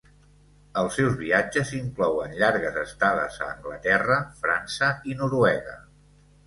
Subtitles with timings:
[0.83, 5.83] Els seus viatges inclouen llargues estades a Anglaterra, França i Noruega.